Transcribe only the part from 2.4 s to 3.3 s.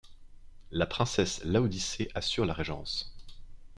la régence.